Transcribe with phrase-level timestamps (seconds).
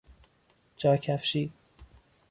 [0.77, 1.51] جاکفشی